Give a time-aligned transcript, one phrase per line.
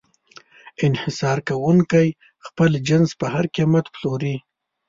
[0.87, 2.07] انحصار کوونکی
[2.45, 4.35] خپل جنس په هر قیمت پلوري.